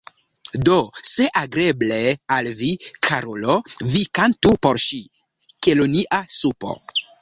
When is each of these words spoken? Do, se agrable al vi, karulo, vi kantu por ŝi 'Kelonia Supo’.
Do, 0.69 0.77
se 1.09 1.27
agrable 1.41 1.99
al 2.39 2.51
vi, 2.63 2.71
karulo, 3.11 3.61
vi 3.93 4.05
kantu 4.21 4.57
por 4.67 4.85
ŝi 4.89 5.05
'Kelonia 5.09 6.25
Supo’. 6.43 6.79